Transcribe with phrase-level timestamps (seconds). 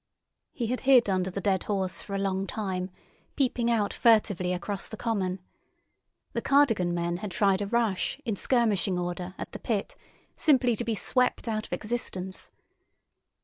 [0.51, 2.89] He had hid under the dead horse for a long time,
[3.35, 5.39] peeping out furtively across the common.
[6.33, 9.95] The Cardigan men had tried a rush, in skirmishing order, at the pit,
[10.35, 12.49] simply to be swept out of existence.